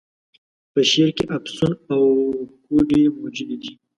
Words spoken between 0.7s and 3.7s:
په شعر کي افسون او کوډې موجودي